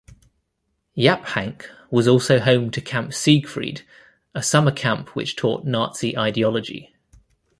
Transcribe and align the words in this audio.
Yaphank 0.97 1.67
was 1.91 2.07
also 2.07 2.39
home 2.39 2.71
to 2.71 2.81
Camp 2.81 3.13
Siegfried, 3.13 3.83
a 4.33 4.41
summer 4.41 4.71
camp 4.71 5.09
which 5.15 5.35
taught 5.35 5.63
Nazi 5.63 6.17
ideology. 6.17 6.95